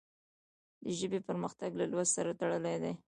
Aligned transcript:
د 0.83 0.85
ژبې 0.99 1.19
پرمختګ 1.27 1.71
له 1.79 1.85
لوست 1.91 2.11
سره 2.17 2.37
تړلی 2.39 2.77
دی. 2.83 2.93